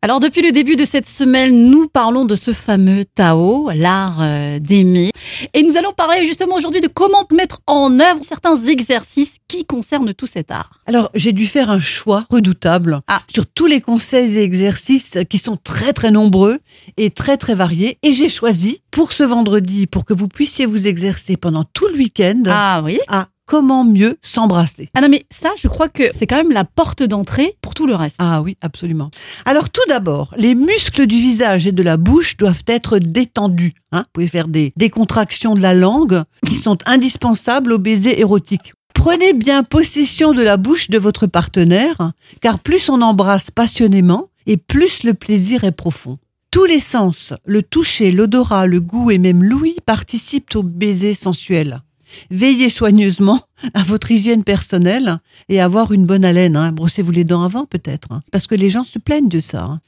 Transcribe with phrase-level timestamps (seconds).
[0.00, 4.60] Alors depuis le début de cette semaine, nous parlons de ce fameux Tao, l'art euh,
[4.60, 5.10] d'aimer.
[5.54, 10.14] Et nous allons parler justement aujourd'hui de comment mettre en œuvre certains exercices qui concernent
[10.14, 10.70] tout cet art.
[10.86, 13.22] Alors, j'ai dû faire un choix redoutable Ah.
[13.28, 16.58] sur tous les conseils et exercices qui sont très très nombreux
[16.96, 17.98] et très très variés.
[18.04, 21.94] Et j'ai choisi pour ce vendredi, pour que vous puissiez vous exercer pendant tout le
[21.98, 24.90] week-end, Ah oui à comment mieux s'embrasser.
[24.94, 27.86] Ah non mais ça, je crois que c'est quand même la porte d'entrée pour tout
[27.86, 28.16] le reste.
[28.18, 29.10] Ah oui, absolument.
[29.46, 33.72] Alors tout d'abord, les muscles du visage et de la bouche doivent être détendus.
[33.90, 34.02] hein.
[34.04, 38.74] Vous pouvez faire des décontractions de la langue qui sont indispensables au baiser érotique.
[38.92, 42.12] Prenez bien possession de la bouche de votre partenaire,
[42.42, 46.18] car plus on embrasse passionnément et plus le plaisir est profond.
[46.50, 51.82] Tous les sens, le toucher, l'odorat, le goût et même l'ouïe participent au baiser sensuel.
[52.30, 53.40] Veillez soigneusement
[53.74, 55.18] à votre hygiène personnelle
[55.48, 56.56] et avoir une bonne haleine.
[56.56, 56.72] Hein.
[56.72, 59.62] Brossez-vous les dents avant peut-être, hein, parce que les gens se plaignent de ça.
[59.64, 59.80] hein.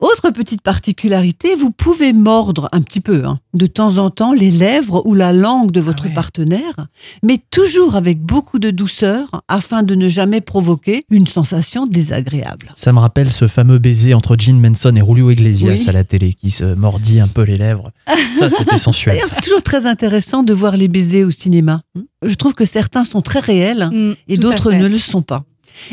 [0.00, 4.50] Autre petite particularité, vous pouvez mordre un petit peu, hein, de temps en temps, les
[4.50, 6.14] lèvres ou la langue de votre ouais.
[6.14, 6.86] partenaire,
[7.22, 12.72] mais toujours avec beaucoup de douceur afin de ne jamais provoquer une sensation désagréable.
[12.76, 15.88] Ça me rappelle ce fameux baiser entre Gene Manson et Julio Iglesias Oui.
[15.88, 17.90] à la télé qui se mordit un peu les lèvres.
[18.32, 19.16] Ça, c'était sensuel.
[19.16, 21.82] D'ailleurs, c'est toujours très intéressant de voir les baisers au cinéma.
[22.22, 25.44] Je trouve que certains sont très réels Mm, et d'autres ne le sont pas.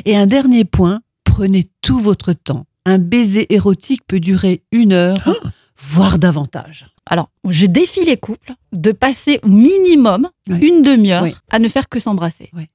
[0.05, 2.65] Et un dernier point, prenez tout votre temps.
[2.85, 5.47] Un baiser érotique peut durer une heure, Oh.
[5.77, 6.87] voire davantage.
[7.05, 10.59] Alors, je défie les couples de passer au minimum Oui.
[10.67, 11.35] une demi-heure Oui.
[11.51, 12.49] à ne faire que s'embrasser.
[12.55, 12.67] Oui.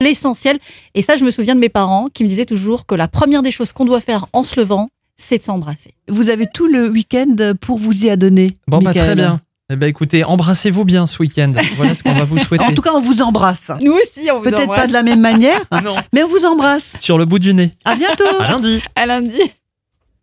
[0.00, 0.58] L'essentiel,
[0.94, 3.42] et ça je me souviens de mes parents qui me disaient toujours que la première
[3.42, 5.94] des choses qu'on doit faire en se levant, c'est de s'embrasser.
[6.08, 8.56] Vous avez tout le week-end pour vous y adonner.
[8.68, 9.40] Bon, bah, très bien.
[9.70, 11.52] Eh ben, écoutez, embrassez-vous bien ce week-end.
[11.76, 12.64] Voilà ce qu'on va vous souhaiter.
[12.64, 13.70] En tout cas, on vous embrasse.
[13.82, 14.80] Nous aussi, on vous Peut-être embrasse.
[14.80, 15.94] pas de la même manière, non.
[16.14, 16.94] mais on vous embrasse.
[17.00, 17.70] Sur le bout du nez.
[17.84, 18.24] À bientôt.
[18.40, 18.80] À lundi.
[18.96, 19.38] À lundi.